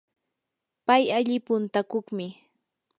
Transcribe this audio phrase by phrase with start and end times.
[0.85, 2.25] pay alli puntakuqmi.